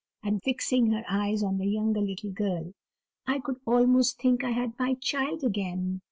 and, 0.23 0.41
fixing 0.41 0.87
her 0.89 1.03
eyes 1.07 1.43
on 1.43 1.59
the 1.59 1.67
younger 1.67 2.01
little 2.01 2.31
girl, 2.31 2.73
"I 3.27 3.37
could 3.37 3.57
almost 3.67 4.19
think 4.19 4.43
I 4.43 4.49
had 4.49 4.73
my 4.79 4.95
child 4.95 5.43
again. 5.43 5.99